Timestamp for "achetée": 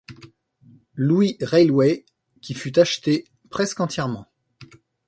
2.79-3.25